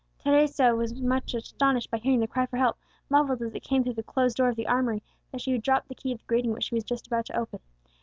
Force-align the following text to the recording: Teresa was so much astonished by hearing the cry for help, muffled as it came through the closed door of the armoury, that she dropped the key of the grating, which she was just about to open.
Teresa 0.17 0.75
was 0.75 0.97
so 0.97 1.03
much 1.03 1.35
astonished 1.35 1.91
by 1.91 1.99
hearing 1.99 2.21
the 2.21 2.27
cry 2.27 2.47
for 2.47 2.57
help, 2.57 2.75
muffled 3.07 3.39
as 3.43 3.53
it 3.53 3.59
came 3.59 3.83
through 3.83 3.93
the 3.93 4.01
closed 4.01 4.35
door 4.37 4.49
of 4.49 4.55
the 4.55 4.65
armoury, 4.65 5.03
that 5.31 5.41
she 5.41 5.55
dropped 5.59 5.89
the 5.89 5.93
key 5.93 6.11
of 6.11 6.17
the 6.17 6.25
grating, 6.25 6.51
which 6.53 6.63
she 6.63 6.73
was 6.73 6.83
just 6.83 7.05
about 7.05 7.27
to 7.27 7.37
open. 7.37 7.59